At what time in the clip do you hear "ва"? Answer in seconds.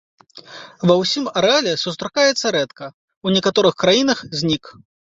0.91-0.95